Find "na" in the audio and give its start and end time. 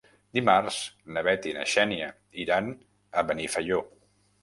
1.17-1.23, 1.59-1.67